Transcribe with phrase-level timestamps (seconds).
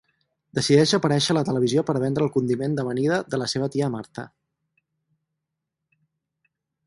[0.59, 4.25] Decideix aparèixer a la televisió per vendre el condiment d'amanida de la seva tia Martha.